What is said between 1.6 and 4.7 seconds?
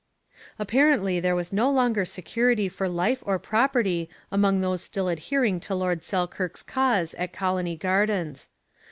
longer security for life or property among